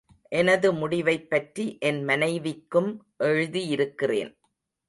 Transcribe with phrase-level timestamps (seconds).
[0.29, 3.05] எனது முடிவைப் பற்றி என் மனைவிக்கும்
[3.17, 4.39] எழுதியிருக்கிறேன்.